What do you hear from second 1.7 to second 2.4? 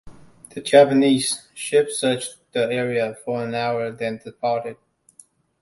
searched